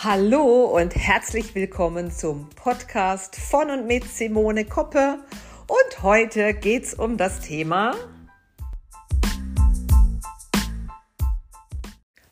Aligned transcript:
Hallo 0.00 0.66
und 0.76 0.94
herzlich 0.94 1.56
willkommen 1.56 2.12
zum 2.12 2.48
Podcast 2.50 3.34
von 3.34 3.68
und 3.68 3.88
mit 3.88 4.04
Simone 4.04 4.64
Koppe. 4.64 5.18
Und 5.66 6.02
heute 6.04 6.54
geht 6.54 6.84
es 6.84 6.94
um 6.94 7.16
das 7.16 7.40
Thema 7.40 7.96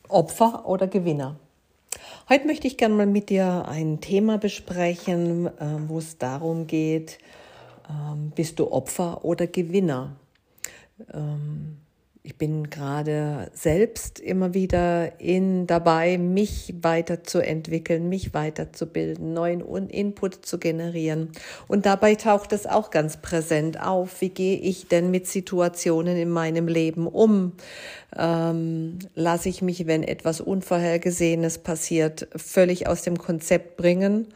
Opfer 0.06 0.64
oder 0.64 0.86
Gewinner. 0.86 1.40
Heute 2.28 2.46
möchte 2.46 2.68
ich 2.68 2.76
gerne 2.76 2.94
mal 2.94 3.06
mit 3.06 3.30
dir 3.30 3.66
ein 3.66 4.00
Thema 4.00 4.38
besprechen, 4.38 5.50
ähm, 5.58 5.88
wo 5.88 5.98
es 5.98 6.18
darum 6.18 6.68
geht, 6.68 7.18
ähm, 7.90 8.30
bist 8.36 8.60
du 8.60 8.70
Opfer 8.70 9.24
oder 9.24 9.48
Gewinner? 9.48 10.14
Ich 12.26 12.36
bin 12.36 12.70
gerade 12.70 13.52
selbst 13.54 14.18
immer 14.18 14.52
wieder 14.52 15.20
in 15.20 15.68
dabei, 15.68 16.18
mich 16.18 16.74
weiterzuentwickeln, 16.82 18.08
mich 18.08 18.34
weiterzubilden, 18.34 19.32
neuen 19.32 19.60
Input 19.88 20.44
zu 20.44 20.58
generieren. 20.58 21.30
Und 21.68 21.86
dabei 21.86 22.16
taucht 22.16 22.52
es 22.52 22.66
auch 22.66 22.90
ganz 22.90 23.18
präsent 23.18 23.80
auf. 23.80 24.20
Wie 24.20 24.30
gehe 24.30 24.58
ich 24.58 24.88
denn 24.88 25.12
mit 25.12 25.28
Situationen 25.28 26.16
in 26.16 26.30
meinem 26.30 26.66
Leben 26.66 27.06
um? 27.06 27.52
Ähm, 28.18 28.98
lasse 29.14 29.48
ich 29.48 29.62
mich, 29.62 29.86
wenn 29.86 30.02
etwas 30.02 30.40
Unvorhergesehenes 30.40 31.58
passiert, 31.58 32.26
völlig 32.34 32.88
aus 32.88 33.02
dem 33.02 33.18
Konzept 33.18 33.76
bringen? 33.76 34.26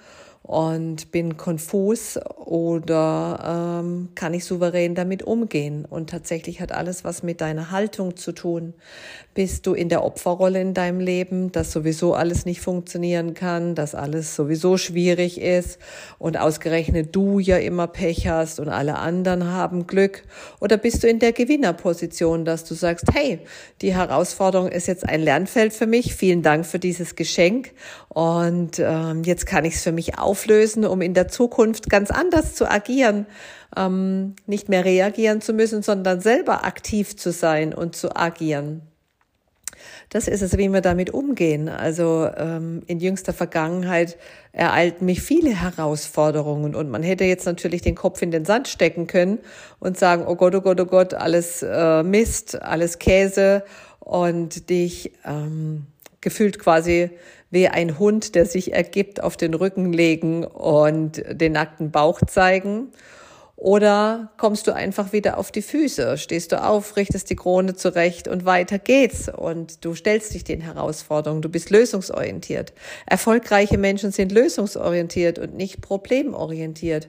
Und 0.42 1.12
bin 1.12 1.36
konfus 1.36 2.18
oder 2.38 3.82
ähm, 3.82 4.08
kann 4.14 4.34
ich 4.34 4.44
souverän 4.44 4.94
damit 4.94 5.22
umgehen? 5.22 5.84
Und 5.84 6.10
tatsächlich 6.10 6.60
hat 6.60 6.72
alles 6.72 7.04
was 7.04 7.22
mit 7.22 7.40
deiner 7.40 7.70
Haltung 7.70 8.16
zu 8.16 8.32
tun. 8.32 8.74
Bist 9.34 9.66
du 9.66 9.74
in 9.74 9.88
der 9.88 10.02
Opferrolle 10.02 10.60
in 10.60 10.74
deinem 10.74 10.98
Leben, 10.98 11.52
dass 11.52 11.70
sowieso 11.70 12.14
alles 12.14 12.46
nicht 12.46 12.62
funktionieren 12.62 13.34
kann, 13.34 13.74
dass 13.74 13.94
alles 13.94 14.34
sowieso 14.34 14.76
schwierig 14.76 15.40
ist 15.40 15.78
und 16.18 16.38
ausgerechnet 16.38 17.14
du 17.14 17.38
ja 17.38 17.58
immer 17.58 17.86
Pech 17.86 18.26
hast 18.26 18.58
und 18.60 18.68
alle 18.68 18.96
anderen 18.96 19.44
haben 19.44 19.86
Glück? 19.86 20.24
Oder 20.58 20.78
bist 20.78 21.04
du 21.04 21.06
in 21.06 21.20
der 21.20 21.32
Gewinnerposition, 21.32 22.44
dass 22.44 22.64
du 22.64 22.74
sagst, 22.74 23.06
hey, 23.12 23.38
die 23.82 23.94
Herausforderung 23.94 24.68
ist 24.68 24.88
jetzt 24.88 25.08
ein 25.08 25.20
Lernfeld 25.20 25.74
für 25.74 25.86
mich, 25.86 26.14
vielen 26.14 26.42
Dank 26.42 26.66
für 26.66 26.78
dieses 26.78 27.14
Geschenk 27.14 27.72
und 28.08 28.80
ähm, 28.80 29.22
jetzt 29.22 29.46
kann 29.46 29.64
ich 29.64 29.74
es 29.74 29.82
für 29.84 29.92
mich 29.92 30.18
auflösen, 30.30 30.84
um 30.84 31.00
in 31.00 31.14
der 31.14 31.28
Zukunft 31.28 31.90
ganz 31.90 32.10
anders 32.10 32.54
zu 32.54 32.70
agieren 32.70 33.26
ähm, 33.76 34.34
nicht 34.46 34.68
mehr 34.68 34.84
reagieren 34.84 35.40
zu 35.40 35.52
müssen, 35.52 35.82
sondern 35.82 36.20
selber 36.20 36.64
aktiv 36.64 37.16
zu 37.16 37.32
sein 37.32 37.74
und 37.74 37.96
zu 37.96 38.16
agieren. 38.16 38.82
Das 40.10 40.26
ist 40.28 40.42
es, 40.42 40.58
wie 40.58 40.68
wir 40.68 40.80
damit 40.80 41.10
umgehen. 41.10 41.68
Also 41.68 42.28
ähm, 42.36 42.82
in 42.86 42.98
jüngster 42.98 43.32
Vergangenheit 43.32 44.18
ereilten 44.52 45.06
mich 45.06 45.22
viele 45.22 45.50
Herausforderungen 45.50 46.74
und 46.74 46.90
man 46.90 47.02
hätte 47.02 47.24
jetzt 47.24 47.46
natürlich 47.46 47.80
den 47.80 47.94
Kopf 47.94 48.20
in 48.20 48.32
den 48.32 48.44
Sand 48.44 48.66
stecken 48.68 49.06
können 49.06 49.38
und 49.78 49.96
sagen, 49.96 50.24
oh 50.26 50.34
Gott, 50.34 50.54
oh 50.54 50.60
Gott, 50.60 50.80
oh 50.80 50.86
Gott, 50.86 51.14
alles 51.14 51.62
äh, 51.62 52.02
Mist, 52.02 52.60
alles 52.60 52.98
Käse 52.98 53.62
und 54.00 54.68
dich 54.68 55.12
ähm, 55.24 55.86
gefühlt 56.20 56.58
quasi 56.58 57.10
wie 57.50 57.68
ein 57.68 57.98
Hund, 57.98 58.34
der 58.34 58.46
sich 58.46 58.72
ergibt, 58.72 59.22
auf 59.22 59.36
den 59.36 59.54
Rücken 59.54 59.92
legen 59.92 60.44
und 60.44 61.22
den 61.30 61.52
nackten 61.52 61.90
Bauch 61.90 62.20
zeigen 62.26 62.92
oder 63.60 64.30
kommst 64.38 64.66
du 64.68 64.74
einfach 64.74 65.12
wieder 65.12 65.36
auf 65.36 65.52
die 65.52 65.60
Füße, 65.60 66.16
stehst 66.16 66.50
du 66.50 66.64
auf, 66.64 66.96
richtest 66.96 67.28
die 67.28 67.36
Krone 67.36 67.74
zurecht 67.74 68.26
und 68.26 68.46
weiter 68.46 68.78
geht's 68.78 69.28
und 69.28 69.84
du 69.84 69.94
stellst 69.94 70.32
dich 70.32 70.44
den 70.44 70.62
Herausforderungen, 70.62 71.42
du 71.42 71.50
bist 71.50 71.68
lösungsorientiert. 71.68 72.72
Erfolgreiche 73.04 73.76
Menschen 73.76 74.12
sind 74.12 74.32
lösungsorientiert 74.32 75.38
und 75.38 75.54
nicht 75.54 75.82
problemorientiert. 75.82 77.08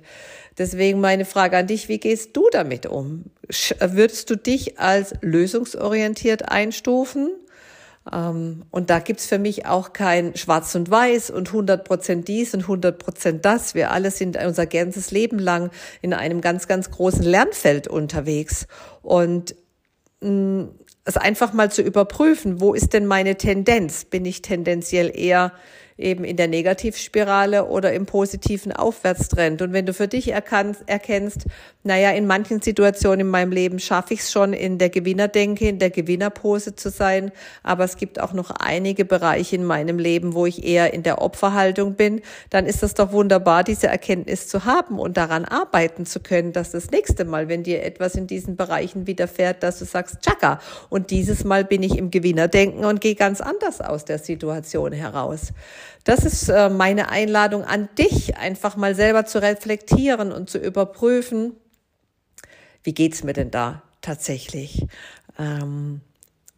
Deswegen 0.57 0.99
meine 0.99 1.23
Frage 1.23 1.55
an 1.55 1.67
dich, 1.67 1.87
wie 1.87 1.99
gehst 1.99 2.35
du 2.35 2.49
damit 2.51 2.85
um? 2.85 3.31
Würdest 3.79 4.29
du 4.29 4.35
dich 4.35 4.77
als 4.77 5.13
lösungsorientiert 5.21 6.49
einstufen? 6.49 7.31
Ähm, 8.11 8.63
und 8.71 8.89
da 8.89 8.99
gibt's 8.99 9.27
für 9.27 9.37
mich 9.37 9.65
auch 9.65 9.93
kein 9.93 10.35
Schwarz 10.35 10.73
und 10.75 10.89
Weiß 10.89 11.29
und 11.29 11.49
100 11.49 11.83
Prozent 11.83 12.27
dies 12.27 12.53
und 12.53 12.61
100 12.61 12.97
Prozent 12.97 13.45
das. 13.45 13.75
Wir 13.75 13.91
alle 13.91 14.11
sind 14.11 14.37
unser 14.37 14.65
ganzes 14.65 15.11
Leben 15.11 15.37
lang 15.37 15.69
in 16.01 16.13
einem 16.13 16.41
ganz, 16.41 16.67
ganz 16.67 16.89
großen 16.89 17.23
Lernfeld 17.23 17.87
unterwegs. 17.87 18.67
Und 19.01 19.55
mm, 20.21 20.63
es 21.05 21.17
einfach 21.17 21.53
mal 21.53 21.71
zu 21.71 21.81
überprüfen, 21.81 22.61
wo 22.61 22.73
ist 22.73 22.93
denn 22.93 23.05
meine 23.05 23.35
Tendenz? 23.35 24.05
Bin 24.05 24.25
ich 24.25 24.41
tendenziell 24.41 25.11
eher 25.13 25.51
eben 26.01 26.23
in 26.23 26.35
der 26.35 26.47
Negativspirale 26.47 27.65
oder 27.65 27.93
im 27.93 28.05
positiven 28.05 28.71
Aufwärtstrend. 28.71 29.61
Und 29.61 29.73
wenn 29.73 29.85
du 29.85 29.93
für 29.93 30.07
dich 30.07 30.31
erkannst, 30.31 30.83
erkennst, 30.87 31.45
naja, 31.83 32.11
in 32.11 32.27
manchen 32.27 32.61
Situationen 32.61 33.21
in 33.21 33.27
meinem 33.27 33.51
Leben 33.51 33.79
schaffe 33.79 34.13
ich 34.13 34.21
es 34.21 34.31
schon, 34.31 34.53
in 34.53 34.77
der 34.77 34.89
Gewinnerdenke, 34.89 35.67
in 35.67 35.79
der 35.79 35.89
Gewinnerpose 35.89 36.75
zu 36.75 36.89
sein, 36.89 37.31
aber 37.63 37.83
es 37.83 37.97
gibt 37.97 38.19
auch 38.19 38.33
noch 38.33 38.51
einige 38.51 39.05
Bereiche 39.05 39.55
in 39.55 39.63
meinem 39.63 39.99
Leben, 39.99 40.33
wo 40.33 40.45
ich 40.45 40.65
eher 40.65 40.93
in 40.93 41.03
der 41.03 41.21
Opferhaltung 41.21 41.93
bin, 41.95 42.21
dann 42.49 42.65
ist 42.65 42.83
das 42.83 42.93
doch 42.93 43.11
wunderbar, 43.11 43.63
diese 43.63 43.87
Erkenntnis 43.87 44.47
zu 44.47 44.65
haben 44.65 44.99
und 44.99 45.17
daran 45.17 45.45
arbeiten 45.45 46.05
zu 46.05 46.19
können, 46.19 46.53
dass 46.53 46.71
das 46.71 46.91
nächste 46.91 47.25
Mal, 47.25 47.47
wenn 47.47 47.63
dir 47.63 47.83
etwas 47.83 48.15
in 48.15 48.27
diesen 48.27 48.55
Bereichen 48.55 49.07
widerfährt, 49.07 49.63
dass 49.63 49.79
du 49.79 49.85
sagst, 49.85 50.21
tschakka, 50.21 50.59
und 50.91 51.09
dieses 51.09 51.45
Mal 51.45 51.63
bin 51.63 51.83
ich 51.83 51.97
im 51.97 52.11
Gewinnerdenken 52.11 52.83
und 52.83 52.99
gehe 52.99 53.15
ganz 53.15 53.39
anders 53.39 53.79
aus 53.79 54.03
der 54.03 54.19
Situation 54.19 54.91
heraus. 54.91 55.53
Das 56.03 56.25
ist 56.25 56.49
äh, 56.49 56.67
meine 56.67 57.07
Einladung 57.07 57.63
an 57.63 57.87
dich, 57.97 58.35
einfach 58.35 58.75
mal 58.75 58.93
selber 58.93 59.25
zu 59.25 59.41
reflektieren 59.41 60.33
und 60.33 60.49
zu 60.49 60.57
überprüfen, 60.57 61.53
wie 62.83 62.93
geht's 62.93 63.23
mir 63.23 63.31
denn 63.31 63.51
da 63.51 63.83
tatsächlich? 64.01 64.85
Ähm, 65.39 66.01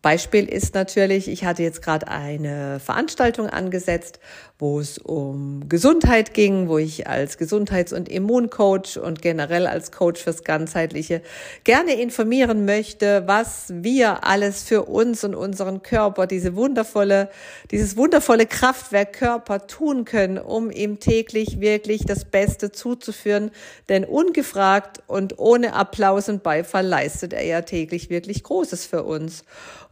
Beispiel 0.04 0.50
ist 0.50 0.76
natürlich, 0.76 1.30
ich 1.30 1.46
hatte 1.46 1.64
jetzt 1.64 1.82
gerade 1.82 2.10
eine 2.10 2.82
Veranstaltung 2.82 3.48
angesetzt, 3.48 4.20
wo 4.60 4.82
es 4.82 4.98
um 4.98 5.68
Gesundheit 5.70 6.34
ging, 6.34 6.68
wo 6.68 6.78
ich 6.78 7.08
als 7.08 7.38
Gesundheits- 7.38 7.94
und 7.94 8.10
Immuncoach 8.10 8.98
und 9.02 9.22
generell 9.22 9.66
als 9.66 9.94
Coach 9.94 10.22
fürs 10.22 10.44
Ganzheitliche 10.44 11.22
gerne 11.64 12.00
informieren 12.02 12.66
möchte, 12.66 13.24
was 13.28 13.68
wir 13.70 14.26
alles 14.26 14.64
für 14.64 14.84
uns 14.84 15.24
und 15.24 15.36
unseren 15.36 15.84
Körper, 15.84 16.28
diese 16.28 16.56
wundervolle, 16.58 17.30
dieses 17.72 17.96
wundervolle 17.96 18.46
Kraftwerk 18.46 19.14
Körper 19.14 19.68
tun 19.68 20.04
können, 20.04 20.38
um 20.38 20.70
ihm 20.70 21.00
täglich 21.00 21.62
wirklich 21.62 22.06
das 22.06 22.26
Beste 22.26 22.74
zuzuführen. 22.74 23.52
Denn 23.88 24.04
ungefragt 24.04 25.02
und 25.08 25.40
ohne 25.40 25.76
Applaus 25.76 26.28
und 26.28 26.44
Beifall 26.44 26.86
leistet 26.86 27.32
er 27.32 27.46
ja 27.46 27.62
täglich 27.62 28.10
wirklich 28.10 28.44
Großes 28.44 28.86
für 28.86 29.04
uns. 29.04 29.46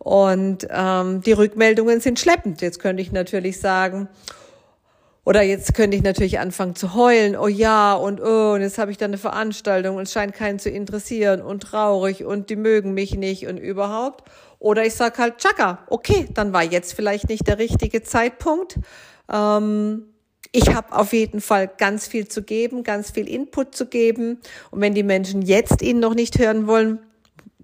Und 0.03 0.67
ähm, 0.71 1.21
die 1.21 1.31
Rückmeldungen 1.31 1.99
sind 1.99 2.19
schleppend. 2.19 2.61
Jetzt 2.61 2.79
könnte 2.79 3.03
ich 3.03 3.11
natürlich 3.11 3.59
sagen, 3.59 4.07
oder 5.23 5.43
jetzt 5.43 5.75
könnte 5.75 5.95
ich 5.95 6.01
natürlich 6.01 6.39
anfangen 6.39 6.73
zu 6.73 6.95
heulen, 6.95 7.37
oh 7.37 7.47
ja, 7.47 7.93
und 7.93 8.19
oh, 8.19 8.53
und 8.53 8.61
jetzt 8.61 8.79
habe 8.79 8.89
ich 8.89 8.97
da 8.97 9.05
eine 9.05 9.19
Veranstaltung 9.19 9.97
und 9.97 10.03
es 10.03 10.11
scheint 10.11 10.33
keinen 10.33 10.57
zu 10.57 10.71
interessieren 10.71 11.43
und 11.43 11.61
traurig 11.61 12.25
und 12.25 12.49
die 12.49 12.55
mögen 12.55 12.95
mich 12.95 13.15
nicht 13.15 13.45
und 13.45 13.57
überhaupt. 13.57 14.27
Oder 14.57 14.87
ich 14.87 14.95
sag 14.95 15.19
halt, 15.19 15.37
tschakka, 15.37 15.85
okay, 15.87 16.27
dann 16.33 16.51
war 16.51 16.63
jetzt 16.63 16.93
vielleicht 16.93 17.29
nicht 17.29 17.47
der 17.47 17.59
richtige 17.59 18.01
Zeitpunkt. 18.01 18.79
Ähm, 19.31 20.07
ich 20.51 20.73
habe 20.73 20.97
auf 20.97 21.13
jeden 21.13 21.41
Fall 21.41 21.69
ganz 21.77 22.07
viel 22.07 22.27
zu 22.27 22.41
geben, 22.41 22.81
ganz 22.81 23.11
viel 23.11 23.29
Input 23.29 23.75
zu 23.75 23.85
geben. 23.85 24.39
Und 24.71 24.81
wenn 24.81 24.95
die 24.95 25.03
Menschen 25.03 25.43
jetzt 25.43 25.83
ihn 25.83 25.99
noch 25.99 26.15
nicht 26.15 26.39
hören 26.39 26.65
wollen, 26.65 26.99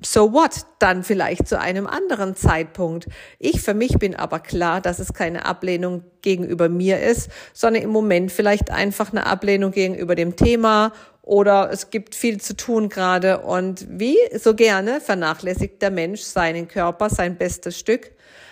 so 0.04 0.34
what? 0.34 0.66
Dann 0.80 1.04
vielleicht 1.04 1.48
zu 1.48 1.60
einem 1.60 1.88
anderen 1.88 2.36
Zeitpunkt. 2.36 3.08
Ich 3.40 3.62
für 3.62 3.74
mich 3.74 3.98
bin 3.98 4.16
aber 4.16 4.40
klar, 4.40 4.82
dass 4.82 5.00
es 5.00 5.14
keine 5.14 5.46
Ablehnung 5.46 6.04
gegenüber 6.22 6.70
mir 6.70 7.02
ist, 7.02 7.30
sondern 7.54 7.84
im 7.84 7.90
Moment 7.90 8.32
vielleicht 8.32 8.72
einfach 8.72 9.12
eine 9.12 9.26
Ablehnung 9.26 9.72
gegenüber 9.72 10.16
dem 10.16 10.36
Thema 10.36 10.94
oder 11.22 11.70
es 11.72 11.90
gibt 11.90 12.16
viel 12.16 12.40
zu 12.40 12.56
tun 12.56 12.90
gerade 12.90 13.40
und 13.40 13.86
wie 13.90 14.18
so 14.38 14.56
gerne 14.56 15.02
vernachlässigt 15.02 15.82
der 15.82 15.92
Mensch 15.92 16.22
seinen 16.22 16.68
Körper, 16.68 17.10
sein 17.10 17.38
bestes 17.38 17.78
Stück 17.78 18.12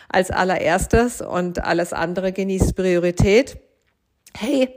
als 0.10 0.30
allererstes 0.32 1.22
und 1.22 1.64
alles 1.64 1.94
andere 1.94 2.32
genießt 2.32 2.76
Priorität. 2.76 3.58
Hey, 4.38 4.70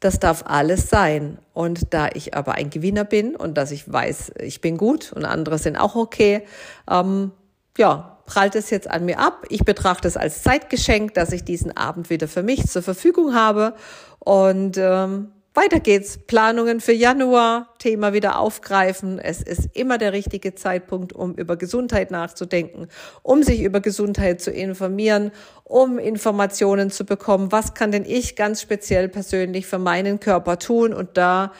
das 0.00 0.20
darf 0.20 0.44
alles 0.46 0.90
sein. 0.90 1.38
Und 1.54 1.94
da 1.94 2.08
ich 2.12 2.34
aber 2.34 2.52
ein 2.52 2.70
Gewinner 2.70 3.04
bin 3.04 3.34
und 3.34 3.56
dass 3.56 3.70
ich 3.70 3.90
weiß, 3.90 4.32
ich 4.40 4.60
bin 4.60 4.76
gut 4.76 5.12
und 5.12 5.24
andere 5.24 5.58
sind 5.58 5.76
auch 5.76 5.94
okay, 5.94 6.42
ähm, 6.90 7.32
ja, 7.78 8.18
prallt 8.26 8.54
es 8.56 8.70
jetzt 8.70 8.90
an 8.90 9.06
mir 9.06 9.18
ab. 9.18 9.46
Ich 9.48 9.64
betrachte 9.64 10.06
es 10.06 10.16
als 10.16 10.42
Zeitgeschenk, 10.42 11.14
dass 11.14 11.32
ich 11.32 11.44
diesen 11.44 11.76
Abend 11.76 12.10
wieder 12.10 12.28
für 12.28 12.42
mich 12.42 12.66
zur 12.66 12.82
Verfügung 12.82 13.34
habe 13.34 13.74
und 14.18 14.76
ähm, 14.78 15.32
weiter 15.56 15.80
geht's. 15.80 16.18
Planungen 16.18 16.80
für 16.80 16.92
Januar, 16.92 17.74
Thema 17.78 18.12
wieder 18.12 18.38
aufgreifen. 18.38 19.18
Es 19.18 19.42
ist 19.42 19.70
immer 19.74 19.98
der 19.98 20.12
richtige 20.12 20.54
Zeitpunkt, 20.54 21.12
um 21.12 21.34
über 21.34 21.56
Gesundheit 21.56 22.10
nachzudenken, 22.10 22.88
um 23.22 23.42
sich 23.42 23.62
über 23.62 23.80
Gesundheit 23.80 24.40
zu 24.40 24.50
informieren, 24.50 25.32
um 25.64 25.98
Informationen 25.98 26.90
zu 26.90 27.04
bekommen. 27.04 27.52
Was 27.52 27.74
kann 27.74 27.90
denn 27.90 28.04
ich 28.04 28.36
ganz 28.36 28.60
speziell 28.60 29.08
persönlich 29.08 29.66
für 29.66 29.78
meinen 29.78 30.20
Körper 30.20 30.58
tun? 30.58 30.92
Und 30.92 31.16
da 31.16 31.52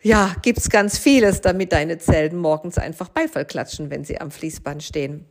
ja, 0.00 0.34
gibt's 0.42 0.70
ganz 0.70 0.98
vieles, 0.98 1.40
damit 1.40 1.72
deine 1.72 1.98
Zellen 1.98 2.36
morgens 2.36 2.78
einfach 2.78 3.08
Beifall 3.08 3.44
klatschen, 3.44 3.90
wenn 3.90 4.04
sie 4.04 4.20
am 4.20 4.30
Fließband 4.30 4.82
stehen. 4.82 5.26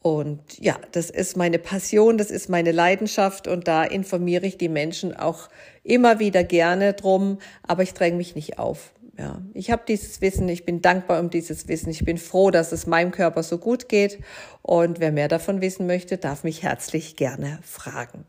Und 0.00 0.58
ja, 0.58 0.76
das 0.92 1.10
ist 1.10 1.36
meine 1.36 1.58
Passion, 1.58 2.18
das 2.18 2.30
ist 2.30 2.48
meine 2.48 2.70
Leidenschaft 2.72 3.48
und 3.48 3.66
da 3.66 3.82
informiere 3.82 4.46
ich 4.46 4.56
die 4.56 4.68
Menschen 4.68 5.16
auch 5.16 5.48
immer 5.82 6.20
wieder 6.20 6.44
gerne 6.44 6.92
drum, 6.92 7.38
aber 7.66 7.82
ich 7.82 7.94
dränge 7.94 8.16
mich 8.16 8.36
nicht 8.36 8.58
auf. 8.58 8.92
Ja, 9.18 9.42
ich 9.52 9.72
habe 9.72 9.82
dieses 9.88 10.20
Wissen, 10.20 10.48
ich 10.48 10.64
bin 10.64 10.80
dankbar 10.80 11.18
um 11.18 11.30
dieses 11.30 11.66
Wissen, 11.66 11.90
ich 11.90 12.04
bin 12.04 12.18
froh, 12.18 12.52
dass 12.52 12.70
es 12.70 12.86
meinem 12.86 13.10
Körper 13.10 13.42
so 13.42 13.58
gut 13.58 13.88
geht 13.88 14.20
und 14.62 15.00
wer 15.00 15.10
mehr 15.10 15.26
davon 15.26 15.60
wissen 15.60 15.88
möchte, 15.88 16.16
darf 16.16 16.44
mich 16.44 16.62
herzlich 16.62 17.16
gerne 17.16 17.58
fragen. 17.64 18.24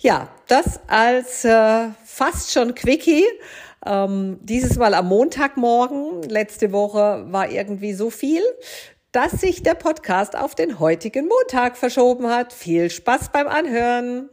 Ja, 0.00 0.28
das 0.48 0.80
als 0.88 1.44
äh, 1.44 1.88
fast 2.04 2.52
schon 2.52 2.74
Quickie. 2.74 3.24
Ähm, 3.86 4.38
dieses 4.42 4.76
Mal 4.76 4.94
am 4.94 5.06
Montagmorgen. 5.06 6.22
Letzte 6.22 6.72
Woche 6.72 7.26
war 7.28 7.50
irgendwie 7.50 7.92
so 7.92 8.10
viel 8.10 8.42
dass 9.12 9.32
sich 9.32 9.62
der 9.62 9.74
Podcast 9.74 10.36
auf 10.36 10.54
den 10.54 10.78
heutigen 10.78 11.28
Montag 11.28 11.76
verschoben 11.76 12.28
hat. 12.28 12.52
Viel 12.52 12.90
Spaß 12.90 13.30
beim 13.30 13.48
Anhören! 13.48 14.28